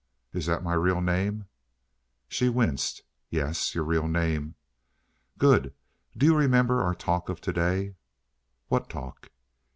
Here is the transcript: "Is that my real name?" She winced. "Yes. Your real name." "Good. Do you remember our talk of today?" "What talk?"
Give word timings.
"Is 0.33 0.47
that 0.47 0.63
my 0.63 0.73
real 0.73 0.99
name?" 0.99 1.45
She 2.27 2.49
winced. 2.49 3.03
"Yes. 3.29 3.75
Your 3.75 3.83
real 3.83 4.07
name." 4.07 4.55
"Good. 5.37 5.75
Do 6.17 6.25
you 6.25 6.35
remember 6.35 6.81
our 6.81 6.95
talk 6.95 7.29
of 7.29 7.39
today?" 7.39 7.93
"What 8.67 8.89
talk?" 8.89 9.29